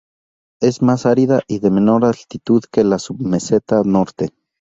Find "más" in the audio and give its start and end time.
0.81-1.05